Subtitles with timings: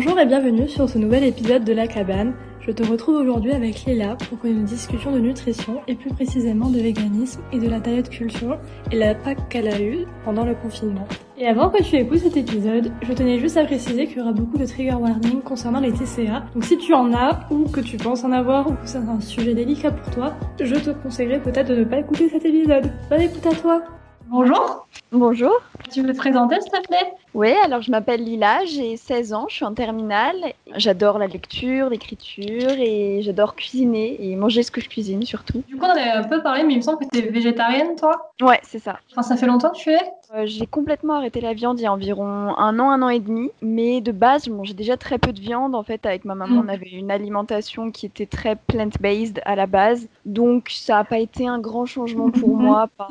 [0.00, 2.32] Bonjour et bienvenue sur ce nouvel épisode de La Cabane.
[2.60, 6.78] Je te retrouve aujourd'hui avec Léla pour une discussion de nutrition et plus précisément de
[6.78, 8.58] véganisme et de la diet culture
[8.92, 11.08] et l'impact qu'elle a eu pendant le confinement.
[11.36, 14.30] Et avant que tu écoutes cet épisode, je tenais juste à préciser qu'il y aura
[14.30, 16.44] beaucoup de trigger warning concernant les TCA.
[16.54, 19.18] Donc si tu en as ou que tu penses en avoir ou que c'est un
[19.18, 22.92] sujet délicat pour toi, je te conseillerais peut-être de ne pas écouter cet épisode.
[23.10, 23.82] Bonne écoute à toi
[24.30, 24.86] Bonjour.
[25.10, 25.52] Bonjour.
[25.90, 27.12] Tu veux te présenter, s'il te plaît?
[27.34, 30.36] Oui, alors je m'appelle Lila, j'ai 16 ans, je suis en terminale.
[30.76, 35.62] J'adore la lecture, l'écriture et j'adore cuisiner et manger ce que je cuisine surtout.
[35.66, 37.96] Du coup, on avait un peu parlé, mais il me semble que tu es végétarienne,
[37.96, 38.32] toi?
[38.42, 38.98] Ouais, c'est ça.
[39.12, 40.00] Enfin, ça fait longtemps que tu es?
[40.34, 43.20] Euh, J'ai complètement arrêté la viande il y a environ un an, un an et
[43.20, 43.50] demi.
[43.62, 45.74] Mais de base, je mangeais déjà très peu de viande.
[45.74, 49.66] En fait, avec ma maman, on avait une alimentation qui était très plant-based à la
[49.66, 50.06] base.
[50.26, 52.88] Donc, ça n'a pas été un grand changement pour moi.
[52.98, 53.08] Par-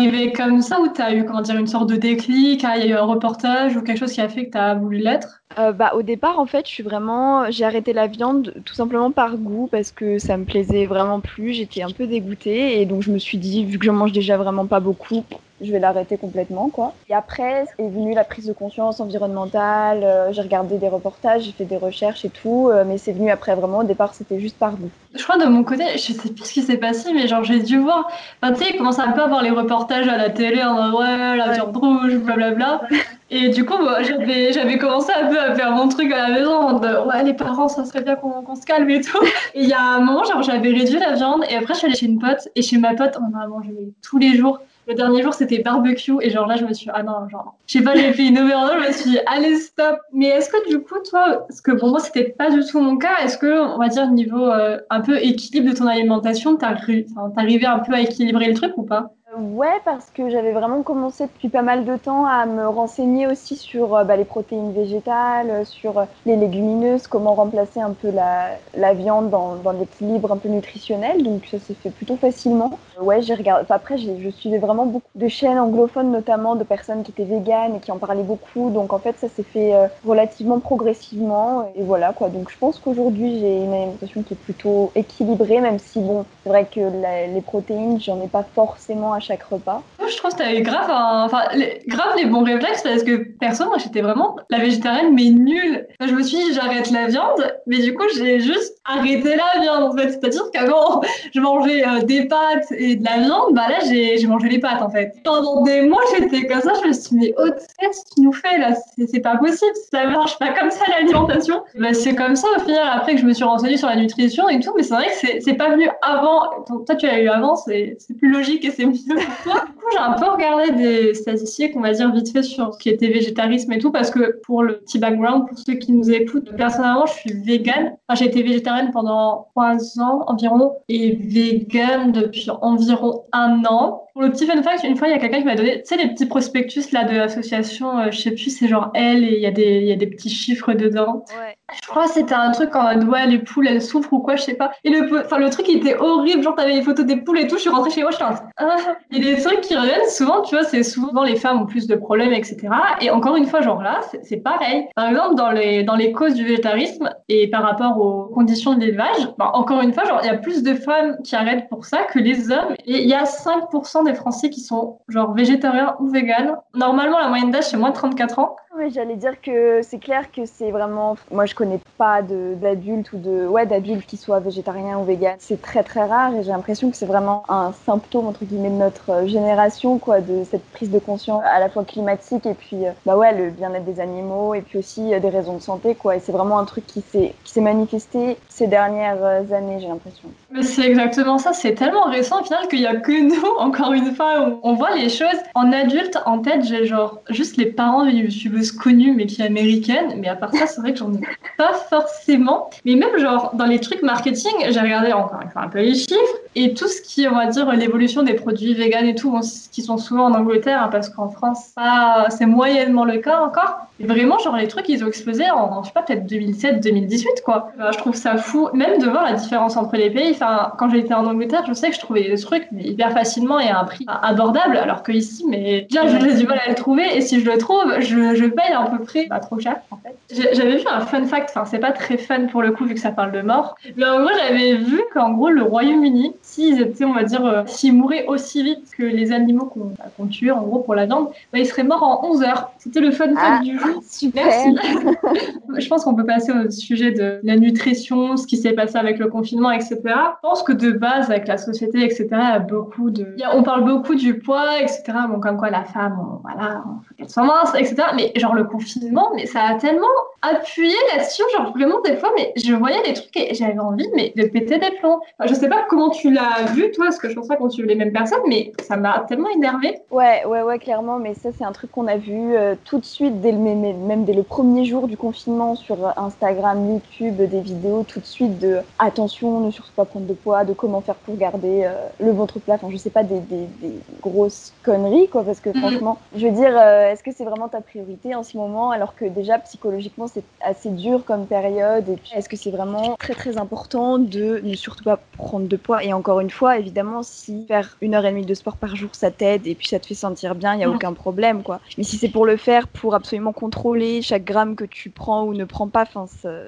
[0.00, 2.86] arrivé comme ça ou t'as eu, comment dire, une sorte de déclic ah, Il y
[2.86, 5.42] a eu un reportage ou quelque chose qui a fait que t'as voulu l'être?
[5.58, 9.10] Euh, bah, au départ, en fait, je suis vraiment, j'ai arrêté la viande tout simplement
[9.10, 11.52] par goût parce que ça me plaisait vraiment plus.
[11.52, 14.36] J'étais un peu dégoûtée et donc je me suis dit, vu que j'en mange déjà
[14.36, 15.24] vraiment pas beaucoup,
[15.60, 16.92] je vais l'arrêter complètement, quoi.
[17.08, 20.02] Et après est venue la prise de conscience environnementale.
[20.04, 23.30] euh, j'ai regardé des reportages, j'ai fait des recherches et tout, euh, mais c'est venu
[23.30, 23.78] après vraiment.
[23.78, 24.90] Au départ, c'était juste par goût.
[25.14, 27.60] Je crois de mon côté, je sais plus ce qui s'est passé, mais genre j'ai
[27.60, 28.08] dû voir.
[28.42, 30.74] Enfin, tu sais, il commence un peu à voir les reportages à la télé en
[30.74, 31.54] mode ouais, la Ouais.
[31.54, 32.82] viande rouge, blablabla.
[33.30, 36.34] Et du coup, moi, j'avais, j'avais commencé un peu à faire mon truc à la
[36.38, 39.18] maison mode ouais, les parents, ça serait bien qu'on, qu'on se calme et tout.
[39.54, 41.86] Et il y a un moment, genre j'avais réduit la viande et après je suis
[41.88, 43.70] allée chez une pote et chez ma pote, on a mangé
[44.02, 44.60] tous les jours.
[44.88, 47.74] Le dernier jour, c'était barbecue et genre là, je me suis ah non, genre, je
[47.78, 49.98] sais pas, j'ai fait une overdose, je me suis dit allez stop.
[50.14, 52.96] Mais est-ce que du coup, toi, parce que pour moi, c'était pas du tout mon
[52.96, 57.66] cas, est-ce que on va dire niveau euh, un peu équilibre de ton alimentation, t'arrivais
[57.66, 59.12] un peu à équilibrer le truc ou pas?
[59.40, 63.54] Ouais, parce que j'avais vraiment commencé depuis pas mal de temps à me renseigner aussi
[63.54, 68.10] sur euh, bah, les protéines végétales, euh, sur euh, les légumineuses, comment remplacer un peu
[68.10, 71.22] la, viande dans, dans l'équilibre un peu nutritionnel.
[71.22, 72.78] Donc ça s'est fait plutôt facilement.
[73.00, 73.62] Ouais, j'ai regardé.
[73.62, 77.76] enfin, après, je suivais vraiment beaucoup de chaînes anglophones, notamment de personnes qui étaient véganes
[77.76, 78.70] et qui en parlaient beaucoup.
[78.70, 79.72] Donc en fait, ça s'est fait
[80.04, 81.70] relativement progressivement.
[81.76, 82.28] Et voilà quoi.
[82.28, 86.48] Donc je pense qu'aujourd'hui, j'ai une alimentation qui est plutôt équilibrée, même si bon, c'est
[86.48, 89.82] vrai que les protéines, j'en ai pas forcément à chaque repas.
[90.10, 93.76] Je trouve que t'avais grave, enfin, les, grave les bons réflexes parce que perso, moi,
[93.78, 95.86] j'étais vraiment la végétarienne, mais nulle.
[96.00, 99.84] Je me suis dit, j'arrête la viande, mais du coup, j'ai juste arrêté la viande,
[99.84, 100.10] en fait.
[100.10, 101.02] C'est-à-dire qu'avant,
[101.34, 104.82] je mangeais euh, des pâtes et de la viande, bah là, j'ai mangé les pâtes,
[104.82, 105.12] en fait.
[105.24, 108.20] Pendant des mois, j'étais comme ça, je me suis dit, mais oh, qu'est-ce que tu
[108.22, 108.74] nous fais, là?
[109.06, 111.62] C'est pas possible, ça marche pas comme ça, l'alimentation.
[111.74, 114.48] Bah, c'est comme ça, au final, après que je me suis renseignée sur la nutrition
[114.48, 116.64] et tout, mais c'est vrai que c'est- pas venu avant.
[116.86, 118.94] Toi, tu l'as eu avant, c'est plus logique et c'est mieux
[119.42, 119.64] pour toi.
[119.66, 122.88] Du coup, un peu regardé des statistiques, on va dire vite fait, sur ce qui
[122.88, 126.54] était végétarisme et tout, parce que pour le petit background, pour ceux qui nous écoutent,
[126.56, 127.96] personnellement, je suis végane.
[128.14, 134.07] J'ai été végétarienne pendant trois ans environ et végane depuis environ un an.
[134.18, 135.86] Pour le petit fun fact, une fois, il y a quelqu'un qui m'a donné, tu
[135.86, 139.36] sais, les petits prospectus là de l'association, euh, je sais plus, c'est genre elle et
[139.36, 141.24] il y, a des- y a des petits chiffres dedans.
[141.38, 141.54] Ouais.
[141.80, 144.36] Je crois que c'était un truc en mode ouais les poules elles souffrent ou quoi
[144.36, 147.04] je sais pas et le enfin le truc il était horrible genre t'avais les photos
[147.04, 148.24] des poules et tout je suis rentrée chez moi je suis
[148.56, 148.76] ah.
[149.10, 151.66] il y a des trucs qui reviennent souvent tu vois c'est souvent les femmes ont
[151.66, 152.68] plus de problèmes etc
[153.02, 156.10] et encore une fois genre là c'est- c'est pareil par exemple dans les dans les
[156.12, 160.20] causes du végétarisme et par rapport aux conditions de l'élevage bah, encore une fois genre
[160.22, 163.08] il y a plus de femmes qui arrêtent pour ça que les hommes et il
[163.10, 166.56] y a 5% Français qui sont genre végétariens ou véganes.
[166.74, 170.30] Normalement la moyenne d'âge c'est moins de 34 ans Ouais, j'allais dire que c'est clair
[170.30, 171.16] que c'est vraiment.
[171.32, 175.34] Moi, je connais pas d'adultes ou de ouais d'adultes qui soient végétariens ou véganes.
[175.40, 178.76] C'est très très rare et j'ai l'impression que c'est vraiment un symptôme entre guillemets de
[178.76, 182.86] notre euh, génération quoi, de cette prise de conscience à la fois climatique et puis
[182.86, 185.96] euh, bah ouais le bien-être des animaux et puis aussi euh, des raisons de santé
[185.96, 186.14] quoi.
[186.14, 190.28] Et c'est vraiment un truc qui s'est manifesté ces dernières années, j'ai l'impression.
[190.52, 193.92] Mais c'est exactement ça, c'est tellement récent au final qu'il y a que nous, encore
[193.92, 195.26] une fois, on voit les choses.
[195.56, 198.30] En adulte, en tête, j'ai genre juste les parents d'une
[198.72, 201.20] connue mais qui est américaine, mais à part ça, c'est vrai que j'en ai
[201.56, 202.70] pas forcément.
[202.84, 206.74] Mais même genre dans les trucs marketing, j'ai regardé encore un peu les chiffres et
[206.74, 209.40] tout ce qui on va dire, l'évolution des produits vegan et tout, bon,
[209.72, 213.78] qui sont souvent en Angleterre, hein, parce qu'en France, ça, c'est moyennement le cas encore.
[214.00, 217.70] Et vraiment, genre les trucs, ils ont explosé en, je sais pas, peut-être 2007-2018, quoi.
[217.76, 220.30] Enfin, je trouve ça fou, même de voir la différence entre les pays.
[220.30, 223.68] Enfin, quand j'étais en Angleterre, je sais que je trouvais des trucs hyper facilement et
[223.68, 227.16] à un prix abordable, alors que ici, mais déjà, j'ai du mal à le trouver,
[227.16, 229.76] et si je le trouve, je, je paye paye à peu près pas trop cher
[229.90, 230.16] en fait.
[230.30, 233.00] J'avais vu un fun fact, enfin c'est pas très fun pour le coup vu que
[233.00, 237.04] ça parle de mort, mais en gros j'avais vu qu'en gros le Royaume-Uni, s'ils étaient
[237.04, 240.62] on va dire, euh, s'ils mouraient aussi vite que les animaux qu'on bah, tue en
[240.62, 242.70] gros pour la viande, bah, ils seraient morts en 11 heures.
[242.78, 244.02] C'était le fun fact Ah, du jour.
[244.08, 244.44] Super.
[244.46, 244.76] Merci.
[245.76, 249.18] Je pense qu'on peut passer au sujet de la nutrition, ce qui s'est passé avec
[249.18, 249.96] le confinement, etc.
[250.04, 250.10] Je
[250.42, 253.36] pense que de base, avec la société, etc., il y a beaucoup de...
[253.44, 255.02] a- on parle beaucoup du poids, etc.
[255.28, 257.96] Bon, comme quoi la femme, on- voilà, on faut qu'elle soit mince, etc.
[258.16, 260.06] Mais genre le confinement, mais ça a tellement
[260.42, 264.32] appuyé là-dessus, genre vraiment des fois, mais je voyais des trucs et j'avais envie mais
[264.36, 265.18] de péter des plombs.
[265.38, 266.37] Enfin, je sais pas comment tu l'as
[266.74, 269.24] vu, toi, parce que je pense pas qu'on suit les mêmes personnes, mais ça m'a
[269.28, 269.98] tellement énervée.
[270.10, 273.04] Ouais, ouais, ouais, clairement, mais ça, c'est un truc qu'on a vu euh, tout de
[273.04, 278.04] suite, dès le, même, dès le premier jour du confinement sur Instagram, YouTube, des vidéos
[278.04, 281.36] tout de suite de attention, ne surtout pas prendre de poids, de comment faire pour
[281.36, 285.44] garder euh, le ventre plat, enfin, je sais pas, des, des, des grosses conneries, quoi,
[285.44, 285.74] parce que Mhm.
[285.76, 289.14] franchement, je veux dire, euh, est-ce que c'est vraiment ta priorité en ce moment, alors
[289.14, 293.34] que déjà, psychologiquement, c'est assez dur comme période, et puis est-ce que c'est vraiment très,
[293.34, 297.66] très important de ne surtout pas prendre de poids, et encore une fois, évidemment, si
[297.66, 300.06] faire une heure et demie de sport par jour, ça t'aide, et puis ça te
[300.06, 301.80] fait sentir bien, il n'y a aucun problème, quoi.
[301.96, 305.54] Mais si c'est pour le faire, pour absolument contrôler chaque gramme que tu prends ou
[305.54, 306.04] ne prends pas,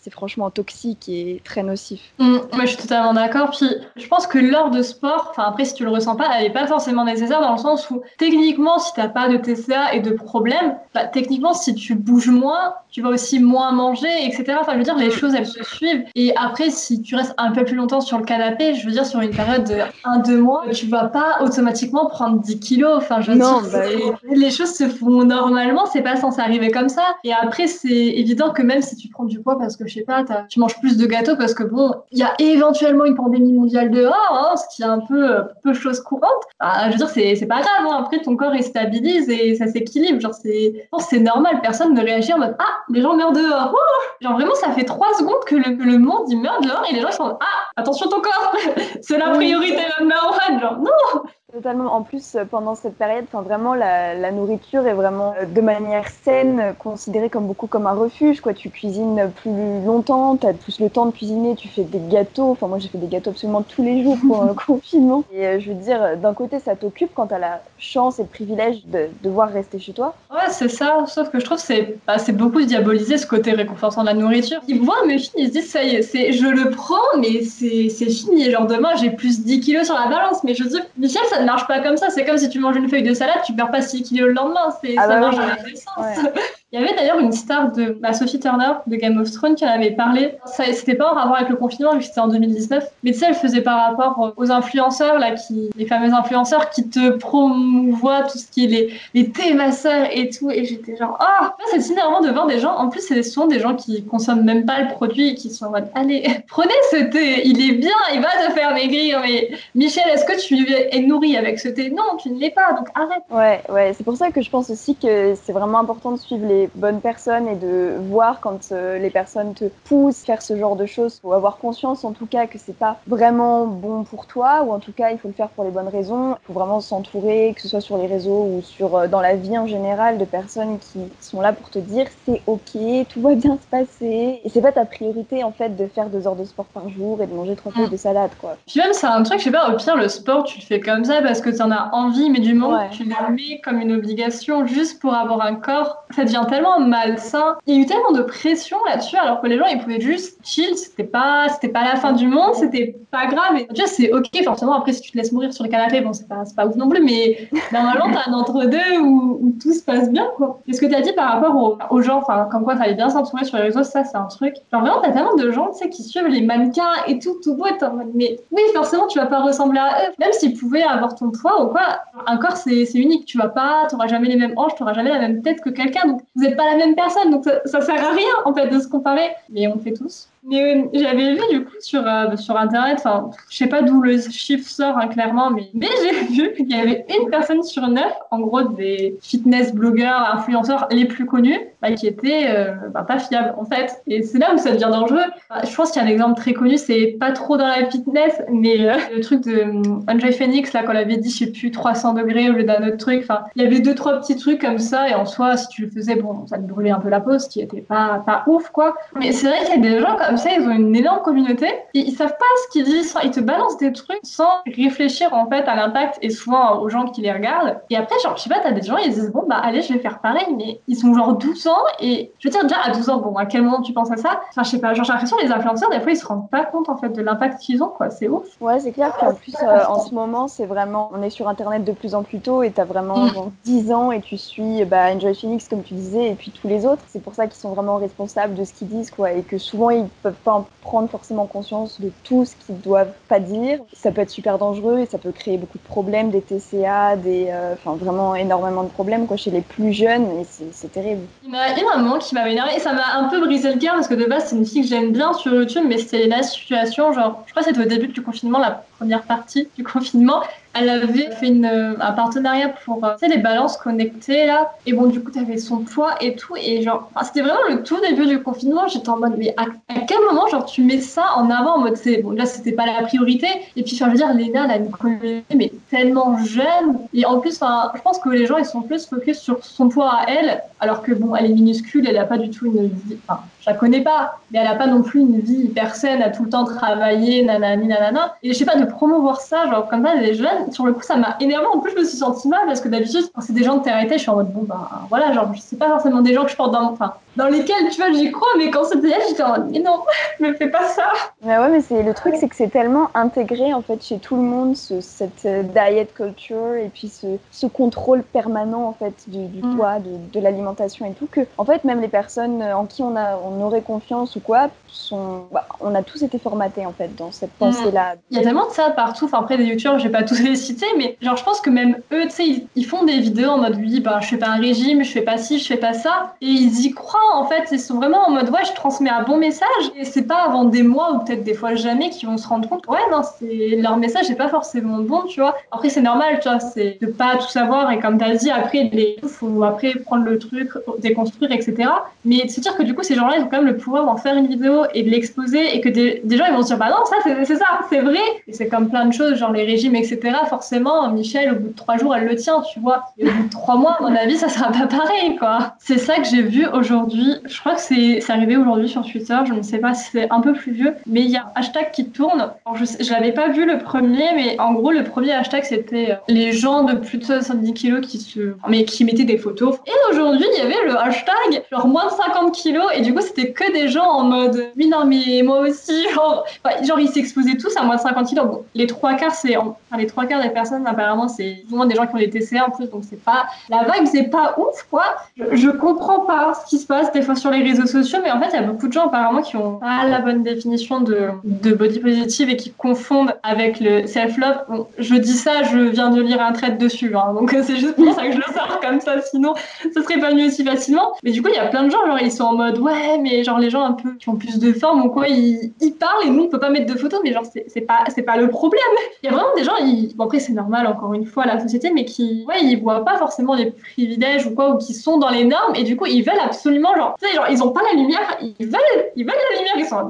[0.03, 2.01] c'est franchement toxique et très nocif.
[2.19, 3.51] Mm, moi, je suis totalement d'accord.
[3.51, 3.67] Puis,
[3.97, 6.53] je pense que l'heure de sport, enfin, après, si tu le ressens pas, elle est
[6.53, 10.11] pas forcément nécessaire dans le sens où, techniquement, si t'as pas de TCA et de
[10.13, 14.59] problème, bah, techniquement, si tu bouges moins, tu vas aussi moins manger, etc.
[14.61, 16.05] Enfin, je veux dire, les choses, elles se suivent.
[16.15, 19.07] Et après, si tu restes un peu plus longtemps sur le canapé, je veux dire,
[19.07, 19.75] sur une période de
[20.05, 22.93] 1-2 mois, tu vas pas automatiquement prendre 10 kilos.
[22.97, 23.85] Enfin, je veux Non, dire, bah
[24.31, 27.03] les choses se font normalement, c'est pas censé arriver comme ça.
[27.25, 30.03] Et après, c'est évident que même si tu prends du poids parce que, je sais
[30.05, 33.53] pas, tu manges plus de gâteaux parce que bon, il y a éventuellement une pandémie
[33.53, 34.15] mondiale dehors,
[34.53, 36.43] hein, ce qui est un peu, euh, peu chose courante.
[36.61, 37.87] Bah, je veux dire, c'est pas grave.
[37.91, 37.97] hein.
[38.01, 40.21] Après, ton corps il stabilise et ça s'équilibre.
[40.21, 41.61] Genre, c'est c'est normal.
[41.63, 43.73] Personne ne réagit en mode ah, les gens meurent dehors.
[43.73, 46.85] Ouh Genre vraiment, ça fait trois secondes que le, que le monde il meurt dehors
[46.91, 47.47] et les gens sont ah,
[47.77, 48.55] attention ton corps,
[49.01, 49.37] c'est Oui.
[49.37, 50.61] priorité number one.
[50.61, 51.23] Genre non.
[51.53, 51.93] Totalement.
[51.95, 56.07] En plus, euh, pendant cette période, enfin vraiment, la, nourriture est vraiment euh, de manière
[56.23, 58.41] saine euh, considérée comme beaucoup comme un refuge.
[58.41, 62.01] Quoi, tu cuisines plus longtemps, tu as plus le temps de cuisiner, tu fais des
[62.09, 62.51] gâteaux.
[62.53, 65.25] Enfin, moi, j'ai fait des gâteaux absolument tous les jours pendant le confinement.
[65.33, 68.29] Et je veux dire, d'un côté, ça t'occupe quand tu as la chance et le
[68.29, 70.15] privilège de devoir rester chez toi.
[70.31, 71.05] Ouais, c'est ça.
[71.07, 74.61] Sauf que je trouve que c'est bah, beaucoup diaboliser ce côté réconfortant de la nourriture.
[74.69, 77.89] Ils voient mes filles, ils se disent ça y est, je le prends, mais c'est,
[77.89, 78.51] fini.
[78.51, 80.45] Genre demain, j'ai plus 10 kilos sur la balance.
[80.45, 82.11] Mais je dire, Michel, ça ne marche pas comme ça.
[82.11, 84.35] C'est comme si tu manges une feuille de salade, tu perds pas 6 kilos le
[84.35, 84.75] lendemain.
[84.83, 85.43] C'est, Ah ça bah marche oui.
[85.47, 85.97] dans les deux sens.
[85.99, 86.33] Ouais.
[86.73, 89.65] Il y avait d'ailleurs une star de bah, Sophie Turner de Game of Thrones qui
[89.65, 90.37] en avait parlé.
[90.47, 92.85] C'était pas en rapport avec le confinement, vu que c'était en 2019.
[93.03, 96.89] Mais tu sais, elle faisait par rapport aux influenceurs, là, qui, les fameux influenceurs qui
[96.89, 100.49] te promouvoient tout ce qui est les, les thés masseurs et tout.
[100.53, 102.77] Et j'étais genre, ah, oh, c'est énervant de voir des gens.
[102.77, 105.67] En plus, c'est souvent des gens qui consomment même pas le produit et qui sont
[105.67, 109.21] en mode, allez, prenez ce thé, il est bien, il va te faire maigrir.
[109.23, 111.91] Mais Michel, est-ce que tu es nourri avec ce thé?
[111.91, 113.25] Non, tu ne l'es pas, donc arrête.
[113.29, 116.47] Ouais, ouais, c'est pour ça que je pense aussi que c'est vraiment important de suivre
[116.47, 120.57] les bonnes personnes et de voir quand euh, les personnes te poussent à faire ce
[120.57, 121.19] genre de choses.
[121.23, 124.79] Faut avoir conscience en tout cas que c'est pas vraiment bon pour toi ou en
[124.79, 126.33] tout cas il faut le faire pour les bonnes raisons.
[126.43, 129.37] Il faut vraiment s'entourer, que ce soit sur les réseaux ou sur euh, dans la
[129.37, 133.35] vie en général, de personnes qui sont là pour te dire c'est ok, tout va
[133.35, 134.41] bien se passer.
[134.45, 137.21] Et c'est pas ta priorité en fait de faire deux heures de sport par jour
[137.23, 138.57] et de manger trois feuilles de salade quoi.
[138.67, 140.81] Puis même, c'est un truc, je sais pas, au pire, le sport, tu le fais
[140.81, 142.89] comme ça parce que tu en as envie, mais du moment Ouais.
[142.89, 146.81] que tu le mets comme une obligation juste pour avoir un corps, ça devient tellement
[146.81, 147.57] malsain.
[147.67, 150.39] Il y a eu tellement de pression là-dessus, alors que les gens, ils pouvaient juste
[150.45, 153.57] chill, c'était pas, c'était pas la fin du monde, c'était pas grave.
[153.57, 156.13] Et vois, c'est ok, forcément, après, si tu te laisses mourir sur le canapé, bon,
[156.13, 160.11] c'est pas, pas ouf non plus, mais normalement, t'as un entre-deux où, tout se passe
[160.11, 160.61] bien, quoi.
[160.67, 163.45] Et ce que t'as dit par rapport aux, gens, enfin, comme quoi fallait bien s'entourer
[163.45, 164.55] sur les réseaux, ça, c'est un truc.
[164.73, 167.55] Genre, vraiment, t'as tellement de gens, tu sais, qui suivent les mannequins et tout, tout
[167.55, 170.13] beau, et en mode, mais oui, forcément, tu vas pas ressembler à eux.
[170.19, 173.27] Même s'ils pouvaient avoir ton poids ou quoi, un corps, c'est unique.
[173.27, 176.07] Tu vas pas, t'auras jamais les mêmes hanches, t'auras jamais la même tête que quelqu'un,
[176.07, 178.69] donc vous êtes pas la même personne, donc ça, ça sert à rien, en fait,
[178.69, 179.31] de se comparer.
[179.51, 180.29] Mais on le fait tous.
[180.43, 184.01] Mais euh, j'avais vu du coup sur, euh, sur internet, enfin, je sais pas d'où
[184.01, 187.87] le chiffre sort hein, clairement, mais, mais j'ai vu qu'il y avait une personne sur
[187.89, 193.03] neuf, en gros des fitness blogueurs, influenceurs les plus connus, bah, qui étaient euh, bah,
[193.03, 194.03] pas fiables en fait.
[194.07, 195.21] Et c'est là où ça devient dangereux.
[195.51, 197.91] Bah, je pense qu'il y a un exemple très connu, c'est pas trop dans la
[197.91, 198.79] fitness, mais
[199.15, 202.49] le truc de um, Andre Phoenix, là, qu'on avait dit, je sais plus, 300 degrés
[202.49, 203.27] au lieu d'un autre truc.
[203.57, 205.91] Il y avait deux, trois petits trucs comme ça, et en soi, si tu le
[205.91, 208.71] faisais, bon, ça te brûlait un peu la peau, ce qui était pas, pas ouf,
[208.71, 208.95] quoi.
[209.19, 211.23] Mais c'est vrai qu'il y a des gens comme comme ça, ils ont une énorme
[211.23, 211.67] communauté.
[211.95, 213.15] Et ils savent pas ce qu'ils disent.
[213.25, 217.07] Ils te balancent des trucs sans réfléchir en fait à l'impact et souvent aux gens
[217.07, 217.81] qui les regardent.
[217.91, 219.93] Et après, genre, je sais pas, t'as des gens, ils disent bon, bah allez, je
[219.93, 220.47] vais faire pareil.
[220.57, 221.83] Mais ils sont genre 12 ans.
[222.01, 224.17] Et je veux dire, déjà à 12 ans, bon, à quel moment tu penses à
[224.17, 224.41] ça?
[224.51, 226.65] Enfin, je sais pas, genre, j'ai l'impression les influenceurs, des fois, ils se rendent pas
[226.65, 228.11] compte en fait de l'impact qu'ils ont, quoi.
[228.11, 228.47] C'est ouf.
[228.61, 229.13] Ouais, c'est clair.
[229.17, 232.15] Puis en plus, euh, en ce moment, c'est vraiment, on est sur Internet de plus
[232.15, 233.29] en plus tôt et t'as vraiment Mm.
[233.35, 236.69] genre, 10 ans et tu suis bah, Enjoy Phoenix, comme tu disais, et puis tous
[236.69, 237.03] les autres.
[237.09, 239.33] C'est pour ça qu'ils sont vraiment responsables de ce qu'ils disent, quoi.
[239.33, 243.15] Et que souvent, ils peuvent pas en prendre forcément conscience de tout ce qu'ils doivent
[243.29, 243.81] pas dire.
[243.93, 247.49] Ça peut être super dangereux et ça peut créer beaucoup de problèmes, des TCA, des,
[247.51, 250.31] euh, enfin, vraiment énormément de problèmes, quoi, chez les plus jeunes.
[250.39, 251.29] Et c'est- terrible.
[251.43, 253.79] Il y a un moment qui m'avait énervé et ça m'a un peu brisé le
[253.79, 256.27] cœur parce que de base c'est une fille que j'aime bien sur YouTube mais c'était
[256.27, 259.83] la situation genre je crois que c'était au début du confinement la première partie du
[259.83, 260.43] confinement
[260.75, 264.73] elle avait fait euh, un partenariat pour euh, tu les balances connectées là.
[264.87, 266.55] Et bon du coup t'avais son poids et tout.
[266.57, 268.87] Et genre c'était vraiment le tout début du confinement.
[268.87, 269.65] J'étais en mode mais à,
[270.07, 272.87] quel moment genre tu mets ça en avant en mode c'est bon là c'était pas
[272.87, 273.49] la priorité.
[273.75, 276.99] Et puis enfin, je veux dire Léna elle a communauté mais tellement jeune.
[277.15, 279.89] Et en plus enfin, je pense que les gens ils sont plus focus sur son
[279.89, 282.87] poids à elle alors que bon elle est minuscule elle a pas du tout une
[282.87, 283.19] vie
[283.61, 286.31] je la connais pas, mais elle a pas non plus une vie hyper saine, à
[286.31, 288.35] tout le temps travailler, nanani, nanana.
[288.43, 291.03] Et je sais pas, de promouvoir ça, genre comme ça, les jeunes, sur le coup,
[291.03, 291.67] ça m'a énervé.
[291.73, 293.83] En plus, je me suis sentie mal parce que d'habitude, quand c'est des gens de
[293.83, 296.45] TRT, je suis en mode, bon, bah voilà, genre, je sais pas forcément des gens
[296.45, 296.91] que je porte dans.
[296.93, 299.79] Enfin, dans lesquels, tu vois, j'y crois, mais quand c'était elle, j'étais en mode, mais
[299.79, 300.01] non,
[300.41, 301.05] me fais pas ça.
[301.43, 304.35] Mais ouais, mais c'est le truc, c'est que c'est tellement intégré en fait chez tout
[304.37, 309.15] le monde, ce, cette euh, diet culture et puis ce, ce contrôle permanent en fait
[309.29, 309.77] du, du Mm.
[309.77, 313.15] poids, de, de l'alimentation et tout, que en fait même les personnes en qui on
[313.15, 317.15] a, on aurait confiance ou quoi, sont, bah, on a tous été formatés en fait
[317.17, 318.15] dans cette pensée-là.
[318.31, 319.27] Il y a tellement de ça partout.
[319.27, 321.71] Enfin, après, des youtubeurs, je vais pas tous les citer, mais genre, je pense que
[321.71, 324.37] même eux, tu sais, ils, ils font des vidéos en mode oui, bah, je fais
[324.37, 326.35] pas un régime, je fais pas ci, je fais pas ça.
[326.41, 327.69] Et ils y croient, en fait.
[327.73, 329.67] Ils sont vraiment en mode ouais, je transmets un bon message.
[329.97, 332.69] Et c'est pas avant des mois ou peut-être des fois jamais qu'ils vont se rendre
[332.69, 335.57] compte, ouais, non, c'est leur message n'est pas forcément bon, tu vois.
[335.71, 337.91] Après, c'est normal, tu vois, c'est de pas tout savoir.
[337.91, 341.89] Et comme tu as dit, après, il faut après prendre le truc, déconstruire, etc.
[342.25, 344.17] Mais de se dire que du coup, ces gens-là, ils quand même le pouvoir d'en
[344.17, 346.91] faire une vidéo et de l'exposer et que des, gens, ils vont se dire, bah
[346.91, 348.21] non, ça, c'est ça, c'est vrai.
[348.47, 350.21] Et c'est comme plein de choses, genre les régimes, etc.
[350.49, 353.05] Forcément, Michel, au bout de trois jours, elle le tient, tu vois.
[353.19, 355.75] Et au bout de trois mois, à mon avis, ça sera pas pareil, quoi.
[355.79, 357.35] C'est ça que j'ai vu aujourd'hui.
[357.47, 359.37] Je crois que c'est arrivé aujourd'hui sur Twitter.
[359.47, 361.61] Je ne sais pas si c'est un peu plus vieux, mais il y a un
[361.61, 362.51] hashtag qui tourne.
[362.75, 366.15] Je, je l'avais pas vu le premier, mais en gros, le premier hashtag, c'était euh,
[366.29, 369.77] les gens de plus de 70 kilos qui se, mais qui mettaient des photos.
[369.87, 373.21] Et aujourd'hui, il y avait le hashtag genre moins de 50 kilos, et du coup,
[373.35, 377.77] c'était que des gens en mode, oui, non, mais moi aussi, genre, ils s'exposaient tous
[377.77, 378.47] à moins de 50 kilos.
[378.47, 381.95] Bon, les trois quarts, c'est, enfin, les trois quarts des personnes, apparemment, c'est souvent des
[381.95, 384.87] gens qui ont des TCA en plus, donc c'est pas, la vibe, c'est pas ouf,
[384.91, 385.05] quoi.
[385.37, 388.41] Je, comprends pas ce qui se passe des fois sur les réseaux sociaux, mais en
[388.41, 391.31] fait, il y a beaucoup de gens apparemment qui ont pas la bonne définition de,
[391.73, 394.65] body positive et qui confondent avec le self-love.
[394.69, 397.97] Bon, je dis ça, je viens de lire un trait dessus, hein, donc c'est juste
[397.97, 399.55] pour ça que je le sors comme ça, sinon
[399.95, 401.13] ce serait pas mieux aussi facilement.
[401.23, 403.19] Mais du coup, il y a plein de gens, genre, ils sont en mode, ouais,
[403.21, 406.27] mais genre, les gens un peu qui ont plus de forme ou quoi, ils, parlent
[406.27, 408.81] et nous, on peut pas mettre de photos, mais genre, c'est pas, pas le problème.
[409.23, 410.15] Il y a vraiment des gens, ils...
[410.17, 413.19] bon, après, c'est normal, encore une fois, la société, mais qui, ouais, ils voient pas
[413.19, 416.23] forcément les privilèges ou quoi, ou qui sont dans les normes, et du coup, ils
[416.23, 419.35] veulent absolument, genre, tu sais, genre, ils ont pas la lumière, ils veulent, ils veulent
[419.53, 420.01] la lumière, ils sont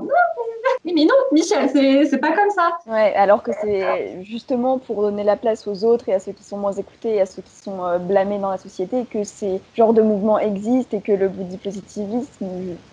[0.84, 2.78] non, mais non, Michel, c'est c'est pas comme ça.
[2.86, 6.44] Ouais, alors que c'est justement pour donner la place aux autres et à ceux qui
[6.44, 9.60] sont moins écoutés et à ceux qui sont euh, blâmés dans la société que ces
[9.74, 12.46] genres de mouvements existent et que le body positivisme,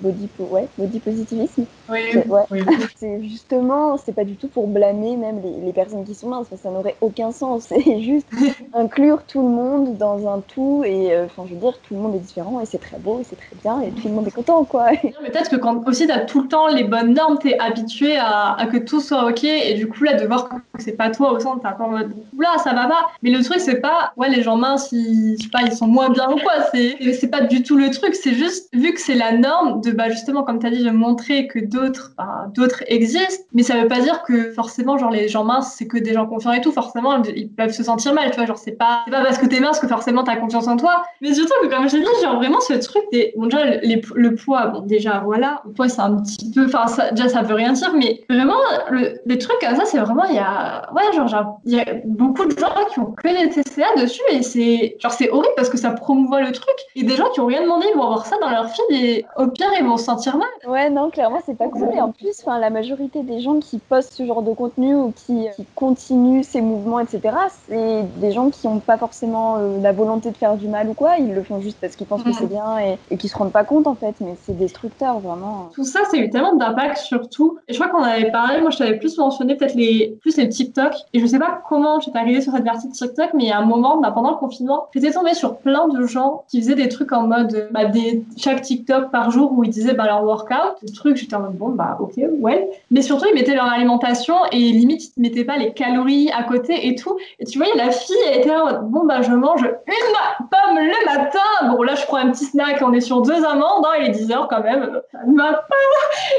[0.08, 2.62] body, po- ouais, body positivisme, Oui, ouais, oui.
[2.98, 6.48] c'est justement, c'est pas du tout pour blâmer même les, les personnes qui sont minces,
[6.50, 7.68] parce que ça n'aurait aucun sens.
[7.78, 8.28] C'est juste
[8.74, 12.00] inclure tout le monde dans un tout et, euh, enfin, je veux dire, tout le
[12.02, 14.28] monde est différent et c'est très beau et c'est très bien et tout le monde
[14.28, 14.88] est content, quoi.
[14.92, 18.66] Peut-être que quand aussi t'as tout le temps les bonnes normes, t'es habitué à, à
[18.68, 21.40] que tout soit ok, et du coup là de voir que c'est pas toi au
[21.40, 23.08] centre, t'es un peu en mode oula ça va pas.
[23.22, 25.88] Mais le truc c'est pas ouais les gens minces ils, je sais pas, ils sont
[25.88, 29.16] moins bien ou quoi, c'est pas du tout le truc, c'est juste vu que c'est
[29.16, 33.44] la norme de bah justement comme t'as dit de montrer que d'autres bah, d'autres existent,
[33.54, 36.26] mais ça veut pas dire que forcément genre les gens minces c'est que des gens
[36.26, 39.24] confiants et tout, forcément ils peuvent se sentir mal, tu vois, genre c'est pas pas
[39.24, 42.00] parce que t'es mince que forcément t'as confiance en toi, mais surtout que comme j'ai
[42.00, 45.90] dit genre vraiment ce truc des bon déjà le poids bon déjà voilà le poids
[45.90, 49.60] c'est un petit peu enfin déjà ça veut rien dire, mais vraiment, le, les trucs
[49.60, 52.74] comme ça, c'est vraiment, il y a, ouais, genre, il y a beaucoup de gens
[52.92, 56.42] qui ont que des TCA dessus et c'est, genre, c'est horrible parce que ça promouvoit
[56.42, 56.76] le truc.
[56.96, 59.26] Et des gens qui ont rien demandé, ils vont avoir ça dans leur feed et
[59.38, 60.48] au pire, ils se sentir mal.
[60.68, 61.90] Ouais, non, clairement, c'est pas cool.
[61.94, 65.48] Et en plus, la majorité des gens qui postent ce genre de contenu ou qui,
[65.56, 67.22] qui continuent ces mouvements, etc.,
[67.70, 70.94] c'est des gens qui n'ont pas forcément euh, la volonté de faire du mal ou
[70.94, 71.18] quoi.
[71.18, 73.52] Ils le font juste parce qu'ils pensent que c'est bien et, et qu'ils se rendent
[73.52, 74.16] pas compte, en fait.
[74.20, 75.70] Mais c'est destructeur, vraiment.
[75.74, 77.58] Tout ça, c'est eu tellement d'impact sur tout.
[77.68, 80.50] Et je crois qu'on avait parlé, moi, je t'avais plus mentionné peut-être les, plus les
[80.50, 80.94] TikTok.
[81.14, 83.52] Et je sais pas comment j'étais arrivée sur cette version de TikTok, mais il y
[83.52, 86.76] a un moment, bah, pendant le confinement, j'étais tombée sur plein de gens qui faisaient
[86.76, 90.24] des trucs en mode, bah, des, chaque TikTok par jour où ils disaient, bah, leur
[90.24, 92.70] workout, des trucs, j'étais en mode, bon, bah, ok, ouais.
[92.92, 96.88] Mais surtout, ils mettaient leur alimentation et limite, ils mettaient pas les calories à côté
[96.88, 97.18] et tout.
[97.40, 100.78] Et tu vois, la fille, elle était en mode, bon, bah, je mange une pomme
[100.78, 101.40] le matin.
[101.76, 104.12] Bon, là, je prends un petit snack, on est sur deux amandes, hein, il est
[104.12, 105.02] 10 heures quand même.
[105.12, 105.76] Ça ne va pas.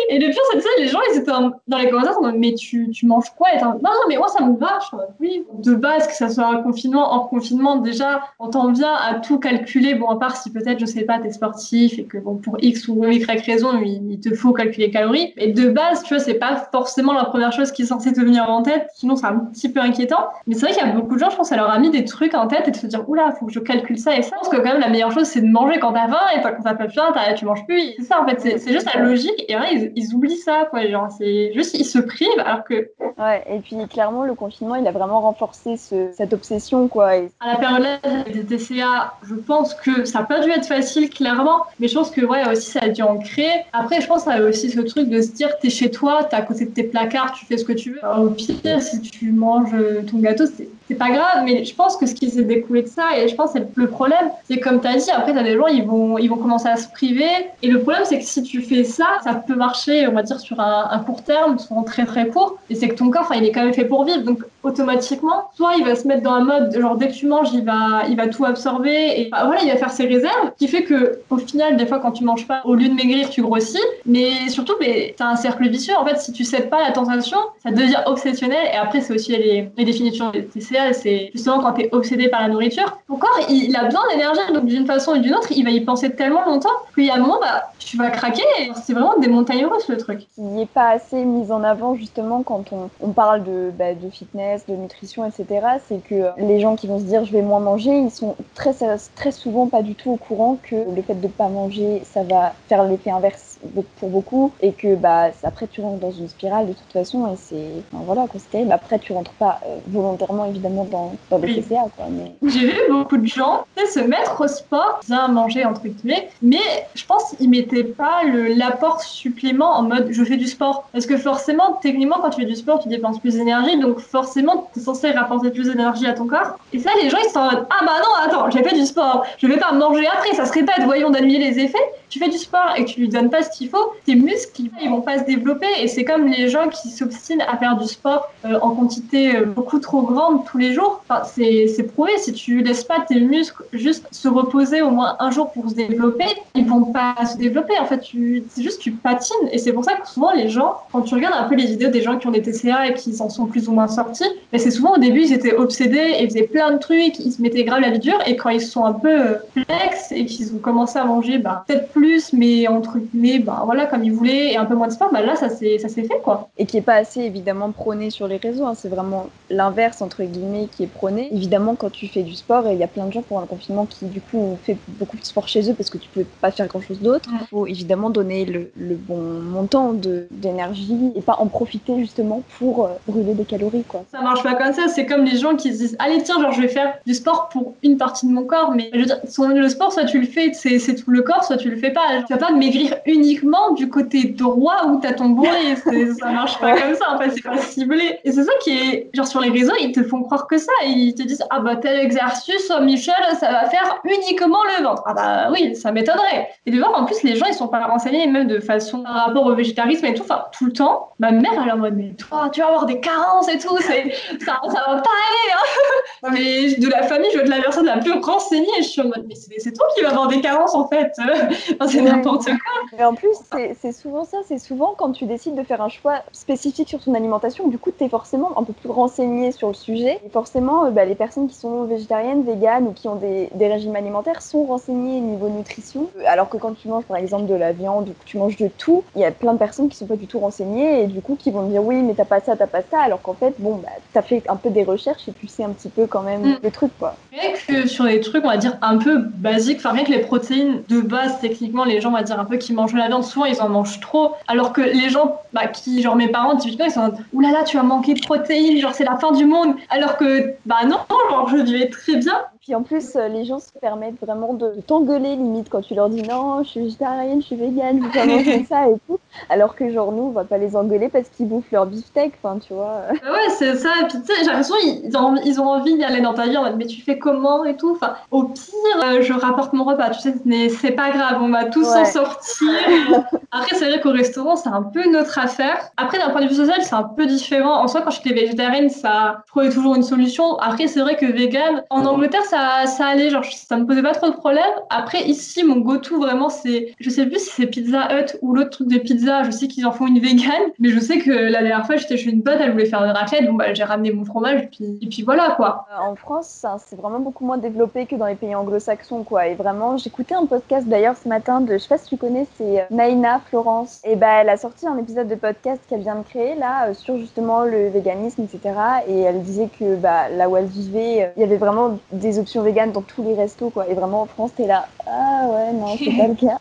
[0.09, 2.91] Et le pire, c'est que les gens, ils étaient dans les commentaires, en mais tu,
[2.91, 3.49] tu manges quoi?
[3.55, 4.79] Et Non, non, mais moi, ça me va.
[5.21, 9.15] Oui, de base, que ça soit un confinement, en confinement, déjà, on t'en vient à
[9.15, 9.95] tout calculer.
[9.95, 12.89] Bon, à part si peut-être, je sais pas, t'es sportif et que, bon, pour X
[12.89, 15.33] ou Y raison, il, te faut calculer les calories.
[15.37, 18.21] Et de base, tu vois, c'est pas forcément la première chose qui est censée te
[18.21, 18.89] venir en tête.
[18.95, 20.29] Sinon, c'est un petit peu inquiétant.
[20.47, 21.91] Mais c'est vrai qu'il y a beaucoup de gens, je pense, ça leur a mis
[21.91, 24.23] des trucs en tête et de se dire, oula, faut que je calcule ça et
[24.23, 24.37] ça.
[24.37, 26.41] Je pense que quand même, la meilleure chose, c'est de manger quand t'as faim et
[26.43, 27.95] quand t'as pas faim, tu manges plus.
[27.99, 29.45] C'est ça, en fait, c'est juste la logique.
[29.49, 30.87] Et vrai, ils, ils oublient ça, quoi.
[30.87, 32.91] Genre, c'est juste, ils se privent alors que.
[33.19, 37.17] Ouais, et puis clairement, le confinement, il a vraiment renforcé ce, cette obsession, quoi.
[37.17, 37.31] Et...
[37.41, 37.87] À la période
[38.33, 42.11] des TCA, je pense que ça n'a pas dû être facile, clairement, mais je pense
[42.11, 43.65] que, ouais, aussi, ça a dû en créer.
[43.73, 46.25] Après, je pense que ça a aussi ce truc de se dire, t'es chez toi,
[46.25, 48.01] t'es à côté de tes placards, tu fais ce que tu veux.
[48.19, 49.75] au pire, si tu manges
[50.11, 50.45] ton gâteau,
[50.89, 53.35] c'est pas grave, mais je pense que ce qui s'est découlé de ça, et je
[53.35, 55.85] pense que le problème, c'est comme tu as dit, après, tu as des gens, ils
[55.85, 57.29] vont, ils vont commencer à se priver.
[57.63, 60.41] Et le problème, c'est que si tu fais ça, ça peut marcher, on va dire,
[60.41, 62.59] sur un, court terme, souvent très très court.
[62.71, 64.23] Et c'est que ton corps, il est quand même fait pour vivre.
[64.23, 67.53] Donc, automatiquement, soit il va se mettre dans un mode, genre, dès que tu manges,
[67.53, 69.13] il va, il va tout absorber.
[69.17, 71.99] Et bah, voilà, il va faire ses réserves, qui fait que, au final, des fois,
[71.99, 73.79] quand tu manges pas, au lieu de maigrir, tu grossis.
[74.07, 75.95] Mais surtout, mais, as un cercle vicieux.
[75.97, 78.69] En fait, si tu cèdes pas à la tentation, ça devient obsessionnel.
[78.73, 82.29] Et après, c'est aussi les, les définitions des TCA, c'est justement quand tu es obsédé
[82.29, 82.99] par la nourriture.
[83.09, 84.41] Ton corps, il, a besoin d'énergie.
[84.53, 87.15] Donc, d'une façon ou d'une autre, il va y penser tellement longtemps qu'il y a
[87.15, 88.43] un moment, bah, tu vas craquer.
[88.85, 90.27] C'est vraiment des montagnes russes, le truc.
[90.37, 94.11] Il n'est pas assez mis en avant, justement, quand on, on parle de, bah, de
[94.11, 95.47] fitness, de nutrition, etc.
[95.89, 98.75] C'est que les gens qui vont se dire je vais moins manger, ils sont très,
[99.17, 102.55] très souvent pas du tout au courant que le fait de pas manger, ça va
[102.69, 103.58] faire l'effet inverse
[103.99, 107.37] pour beaucoup et que bah après tu rentres dans une spirale de toute façon et
[107.37, 108.73] c'est enfin, voilà quoi c'est terrible.
[108.73, 112.79] Après tu rentres pas euh, volontairement évidemment dans, dans le TCA quoi mais j'ai vu
[112.91, 116.59] beaucoup de gens se mettre au sport bien manger entre guillemets mais
[116.95, 120.89] je pense qu'ils mettaient pas l'apport supplément en mode je fais du sport.
[120.93, 124.69] Parce que forcément techniquement quand tu fais du sport tu dépenses plus d'énergie donc forcément
[124.73, 126.59] tu es censé rapporter plus d'énergie à ton corps.
[126.73, 128.87] Et ça les gens ils sont en mode ah bah non attends j'ai fait du
[128.87, 131.79] sport je vais pas manger après ça se répète voyons d'annuler les effets.
[132.11, 134.91] Tu fais du sport et que tu lui donnes pas qu'il faut, tes muscles, ils
[134.91, 135.67] vont pas se développer.
[135.81, 139.45] Et c'est comme les gens qui s'obstinent à faire du sport euh, en quantité euh,
[139.45, 141.03] beaucoup trop grande tous les jours.
[141.09, 142.13] Enfin, c'est prouvé.
[142.19, 145.75] Si tu laisses pas tes muscles juste se reposer au moins un jour pour se
[145.75, 147.79] développer, ils vont pas se développer.
[147.79, 149.49] En fait, c'est juste tu patines.
[149.53, 151.91] Et c'est pour ça que souvent les gens, quand tu regardes un peu les vidéos
[151.91, 154.59] des gens qui ont des TCA et qui en sont plus ou moins sortis, mais
[154.59, 157.65] c'est souvent au début ils étaient obsédés et faisaient plein de trucs, ils se mettaient
[157.65, 158.19] grave la vie dure.
[158.27, 161.65] Et quand ils sont un peu euh, flex et qu'ils ont commencé à manger, bah,
[161.67, 164.93] peut-être plus, mais entre guillemets, bah, voilà, comme ils voulaient, et un peu moins de
[164.93, 166.49] sport, bah, là, ça s'est fait, quoi.
[166.59, 168.67] Et qui est pas assez, évidemment, prôné sur les réseaux.
[168.67, 168.75] Hein.
[168.75, 171.29] C'est vraiment l'inverse, entre guillemets, qui est prôné.
[171.33, 173.87] Évidemment, quand tu fais du sport, il y a plein de gens pendant le confinement
[173.87, 176.51] qui, du coup, ont fait beaucoup de sport chez eux parce que tu peux pas
[176.51, 177.31] faire grand-chose d'autre.
[177.33, 179.93] Il faut évidemment donner le, bon montant
[180.31, 184.05] d'énergie et pas en profiter, justement, pour euh, brûler des calories, quoi.
[184.11, 184.89] Ça marche pas comme ça.
[184.89, 187.49] C'est comme les gens qui se disent, allez, tiens, genre, je vais faire du sport
[187.49, 190.27] pour une partie de mon corps, mais je veux dire, le sport, soit tu le
[190.27, 192.97] fais, c'est tout le corps, soit tu le fais pas tu vas pas maigrir
[193.29, 195.77] uniquement du côté droit où t'as ton bourrelet.
[196.19, 198.19] ça marche pas comme ça, en fait, c'est pas ciblé.
[198.25, 200.73] Et c'est ça qui est, genre sur les réseaux, ils te font croire que ça.
[200.85, 205.03] Ils te disent, ah bah tel exercice, Michel, ça va faire uniquement le ventre.
[205.07, 206.49] Ah bah oui, ça m'étonnerait.
[206.67, 209.27] Et de voir, en plus, les gens, ils sont pas renseignés, même de façon par
[209.27, 211.11] rapport au végétarisme et tout, enfin, tout le temps.
[211.19, 213.77] Ma mère, elle est en mode, mais toi, tu vas avoir des carences et tout,
[213.79, 213.93] ça,
[214.41, 215.89] ça va pas aller, hein.
[216.33, 218.67] Mais de la famille, je veux être la personne la plus renseignée.
[218.79, 221.13] Je suis en mode, mais c'est toi qui vas avoir des carences, en fait.
[221.89, 222.99] c'est n'importe quoi.
[223.19, 226.89] En plus, c'est souvent ça, c'est souvent quand tu décides de faire un choix spécifique
[226.89, 230.21] sur ton alimentation, du coup, tu es forcément un peu plus renseigné sur le sujet.
[230.25, 233.69] Et forcément, euh, bah, les personnes qui sont végétariennes, véganes ou qui ont des, des,
[233.69, 236.09] régimes alimentaires sont renseignées niveau nutrition.
[236.27, 238.69] Alors que quand tu manges par exemple de la viande ou que tu manges de
[238.69, 241.21] tout, il y a plein de personnes qui sont pas du tout renseignées et du
[241.21, 243.01] coup qui vont dire oui, mais t'as pas ça, t'as pas ça.
[243.01, 245.71] Alors qu'en fait, bon, bah, t'as fait un peu des recherches et tu sais un
[245.71, 246.57] petit peu quand même mm.
[246.63, 247.17] les trucs, quoi.
[247.33, 250.21] Rien que sur les trucs, on va dire un peu basiques, enfin rien que les
[250.21, 253.47] protéines de base, techniquement, les gens, on va dire un peu qui mangent la souvent
[253.47, 254.35] ils en mangent trop.
[254.47, 257.77] Alors que les gens, bah, qui, genre mes parents, typiquement, ils sont en oulala, tu
[257.77, 259.75] vas manquer de protéines, genre c'est la fin du monde.
[259.91, 260.99] Alors que, bah non,
[261.31, 262.41] genre je vivais très bien.
[262.69, 266.11] Puis en plus, euh, les gens se permettent vraiment de t'engueuler limite quand tu leur
[266.11, 269.19] dis non, je suis végétarienne, je suis végane, je vais pas manger ça et tout.
[269.49, 272.59] Alors que genre nous, on va pas les engueuler parce qu'ils bouffent leur beefsteak, enfin
[272.59, 273.05] tu vois.
[273.09, 273.89] Bah ouais, c'est ça.
[274.03, 276.47] Et puis tu sais, j'ai l'impression ils ont, ils ont envie d'y aller dans ta
[276.47, 277.93] vie en mode mais tu fais comment et tout.
[277.93, 281.49] Enfin, au pire, euh, je rapporte mon repas, tu sais, mais c'est pas grave, on
[281.49, 282.69] va tous s'en sortir.
[283.51, 285.89] Après, c'est vrai qu'au restaurant, c'est un peu notre affaire.
[285.97, 287.83] Après, d'un point de vue social, c'est un peu différent.
[287.83, 290.59] En soi, quand j'étais végétarienne, ça trouvait toujours une solution.
[290.59, 294.13] Après, c'est vrai que vegan, en Angleterre, ça ça, allait, genre ça me posait pas
[294.13, 294.63] trop de problèmes.
[294.91, 298.71] Après ici mon go-to vraiment c'est, je sais plus si c'est Pizza Hut ou l'autre
[298.71, 301.61] truc de pizza, je sais qu'ils en font une vegan, mais je sais que la
[301.61, 304.13] dernière fois j'étais chez une pote, elle voulait faire une raclette, bon bah j'ai ramené
[304.13, 305.87] mon fromage et puis, et puis voilà quoi.
[305.93, 309.55] Euh, en France c'est vraiment beaucoup moins développé que dans les pays anglo-saxons quoi, et
[309.55, 312.81] vraiment j'écoutais un podcast d'ailleurs ce matin de, je sais pas si tu connais, c'est
[312.81, 316.25] euh, Naina Florence, et bah elle a sorti un épisode de podcast qu'elle vient de
[316.25, 318.75] créer là euh, sur justement le véganisme etc.
[319.09, 322.48] Et elle disait que bah là où elle vivait, il y avait vraiment des options
[322.57, 323.89] vegan dans tous les restos, quoi.
[323.89, 326.59] Et vraiment, en France, t'es là, ah ouais, non, c'est pas le cas.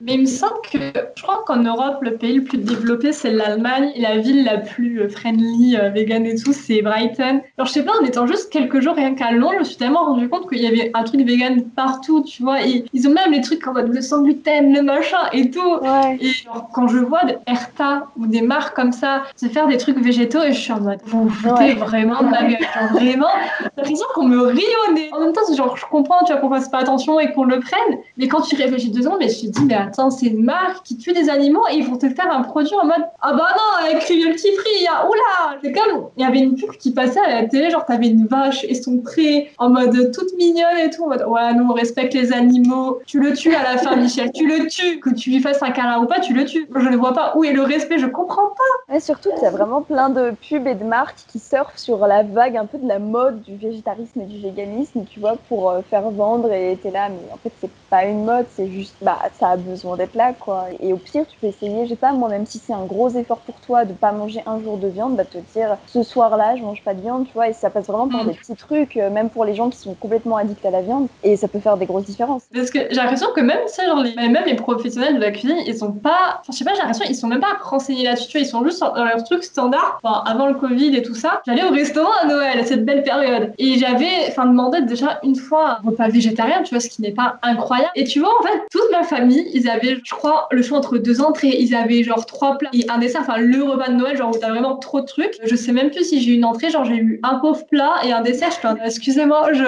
[0.00, 0.78] Mais il me semble que,
[1.16, 3.90] je crois qu'en Europe, le pays le plus développé, c'est l'Allemagne.
[3.94, 7.40] Et la ville la plus euh, friendly, euh, vegan et tout, c'est Brighton.
[7.56, 9.76] Alors, je sais pas, en étant juste quelques jours rien qu'à Londres, je me suis
[9.76, 12.62] tellement rendu compte qu'il y avait un truc vegan partout, tu vois.
[12.66, 15.78] Et ils ont même les trucs en mode le sans gluten, le machin et tout.
[16.20, 19.76] Et genre, quand je vois des Erta ou des marques comme ça se faire des
[19.76, 22.58] trucs végétaux, et je suis en mode, vous vous foutez vraiment de ma gueule.
[22.92, 23.26] Vraiment,
[23.58, 26.50] j'ai l'impression qu'on me rit au En même temps, genre, je comprends, tu vois, qu'on
[26.50, 27.98] fasse pas attention et qu'on le prenne.
[28.16, 30.84] Mais quand tu réfléchis deux secondes, mais je me dis, mais attends, c'est une marque
[30.84, 33.48] qui tue des animaux et ils vont te faire un produit en mode, ah bah
[33.56, 35.58] non, avec cruelty free, ah, oula!
[35.62, 38.26] C'est comme, il y avait une pub qui passait à la télé, genre, t'avais une
[38.26, 41.74] vache et son pré en mode toute mignonne et tout, en mode, ouais, nous, on
[41.74, 43.00] respecte les animaux.
[43.06, 45.00] Tu le tues à la fin, Michel, tu le tues.
[45.00, 46.68] Que tu lui fasses un câlin ou pas, tu le tues.
[46.74, 48.94] Je ne vois pas où est le respect, je comprends pas.
[48.94, 52.06] Et surtout qu'il y a vraiment plein de pubs et de marques qui surfent sur
[52.06, 55.70] la vague un peu de la mode du végétarisme et du véganisme, tu vois, pour
[55.70, 58.96] euh, faire vendre et t'es là, mais en fait, c'est pas une mode, c'est juste,
[59.00, 60.66] bah, ça a besoin d'être là, quoi.
[60.80, 63.08] Et au pire, tu peux essayer, je sais pas, moi, même si c'est un gros
[63.10, 66.56] effort pour toi de pas manger un jour de viande, bah, te dire, ce soir-là,
[66.56, 68.28] je mange pas de viande, tu vois, et ça passe vraiment par mm.
[68.28, 71.08] des petits trucs, euh, même pour les gens qui sont complètement addicts à la viande,
[71.22, 72.44] et ça peut faire des grosses différences.
[72.52, 75.58] Parce que j'ai l'impression que même, ça, genre, les, même les professionnels de la cuisine,
[75.66, 78.40] ils sont pas, enfin, je sais pas, j'ai l'impression, ils sont même pas renseignés là-dessus,
[78.40, 81.40] ils sont juste dans leur truc standard, enfin, avant le Covid et tout ça.
[81.46, 85.78] J'allais au restaurant à Noël, cette belle période, et j'avais, enfin, demandé déjà une fois
[85.82, 87.90] un repas végétarien, tu vois, ce qui n'est pas incroyable.
[87.94, 90.98] Et tu vois, en fait, toute ma famille, ils avaient, je crois, le choix entre
[90.98, 91.56] deux entrées.
[91.58, 94.38] Ils avaient genre trois plats et un dessert, enfin le repas de Noël, genre où
[94.38, 95.38] t'as vraiment trop de trucs.
[95.44, 97.94] Je sais même plus si j'ai eu une entrée, genre j'ai eu un pauvre plat
[98.04, 98.50] et un dessert.
[98.50, 99.64] Je suis excusez-moi, je...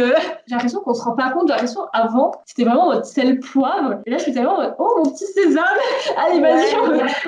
[0.47, 1.49] j'ai l'impression qu'on se rend pas compte.
[1.49, 4.01] J'ai l'impression avant, c'était vraiment votre sel poivre.
[4.07, 5.65] Et là, je suis tellement, oh mon petit sésame,
[6.17, 6.75] allez, vas-y,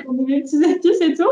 [0.07, 1.29] on, met le petit épices et tout.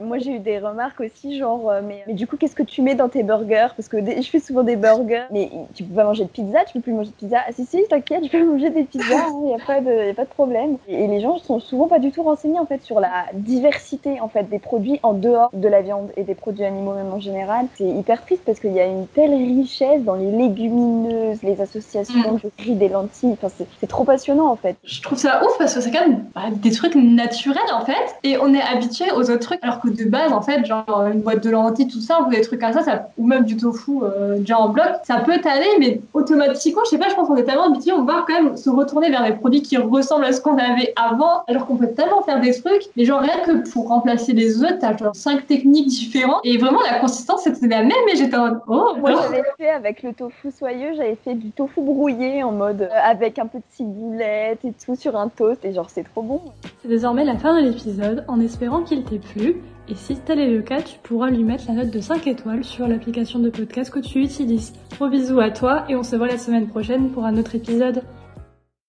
[0.00, 2.82] Moi j'ai eu des remarques aussi, genre, euh, mais, mais du coup, qu'est-ce que tu
[2.82, 3.68] mets dans tes burgers?
[3.76, 6.74] Parce que je fais souvent des burgers, mais tu peux pas manger de pizza, tu
[6.74, 7.38] peux plus manger de pizza.
[7.46, 10.06] Ah, si, si, t'inquiète, je peux manger des pizzas, il hein, n'y a, pas de,
[10.06, 10.76] y a pas de problème.
[10.88, 14.28] Et, les gens sont souvent pas du tout renseignés en fait sur la diversité en
[14.28, 17.66] fait des produits en dehors de la viande et des produits animaux même en général.
[17.74, 22.34] C'est hyper triste parce qu'il y a une telle richesse dans les légumineuses, les associations
[22.34, 22.40] mm.
[22.44, 23.32] de riz, des lentilles.
[23.32, 23.48] Enfin,
[23.80, 24.76] c'est trop passionnant en fait.
[24.84, 28.16] Je trouve ça ouf parce que c'est quand même bah, des trucs naturels en fait
[28.22, 31.20] et on est habitué aux autres trucs alors que de base en fait genre une
[31.20, 33.92] boîte de lentilles tout ça ou des trucs comme ça, ça ou même du tofu
[34.02, 35.32] euh, déjà en bloc ça peut
[35.78, 38.56] mais automatiquement je sais pas je pense qu'on est tellement habitué on va quand même
[38.56, 41.90] se retourner vers des produits qui ressemblent à ce qu'on avait avant, alors qu'on peut
[41.92, 42.82] tellement faire des trucs.
[42.96, 46.40] Mais genre, rien que pour remplacer les œufs, t'as genre cinq techniques différentes.
[46.44, 50.02] Et vraiment, la consistance, c'était la même, mais j'étais en oh, Moi, j'avais fait avec
[50.02, 53.64] le tofu soyeux, j'avais fait du tofu brouillé en mode euh, avec un peu de
[53.70, 55.64] ciboulette et tout sur un toast.
[55.64, 56.40] Et genre, c'est trop bon.
[56.82, 59.56] C'est désormais la fin de l'épisode, en espérant qu'il t'ait plu.
[59.90, 62.62] Et si tel est le cas, tu pourras lui mettre la note de 5 étoiles
[62.62, 64.72] sur l'application de podcast que tu utilises.
[64.92, 68.04] Gros bisous à toi et on se voit la semaine prochaine pour un autre épisode.